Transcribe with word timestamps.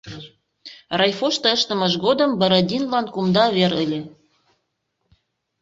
Райфошто 0.99 1.47
ыштымыж 1.55 1.93
годым 2.05 2.31
Бородинлан 2.39 3.05
кумда 3.13 3.45
вер 3.55 3.71
ыле. 3.83 3.99